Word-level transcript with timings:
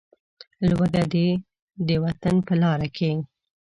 لوږه 0.69 1.03
دې 1.13 1.29
د 1.87 1.89
وطن 2.03 2.35
په 2.47 2.53
لاره 2.61 2.87
کې. 2.97 3.11